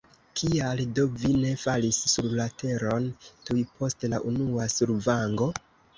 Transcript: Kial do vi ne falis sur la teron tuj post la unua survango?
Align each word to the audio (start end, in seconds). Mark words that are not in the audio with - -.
Kial 0.39 0.79
do 0.99 1.03
vi 1.23 1.29
ne 1.41 1.51
falis 1.63 1.99
sur 2.13 2.29
la 2.39 2.47
teron 2.63 3.05
tuj 3.51 3.61
post 3.77 4.09
la 4.15 4.23
unua 4.33 4.71
survango? 4.79 5.51